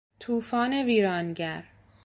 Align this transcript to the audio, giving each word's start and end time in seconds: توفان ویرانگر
توفان 0.19 0.73
ویرانگر 0.73 1.63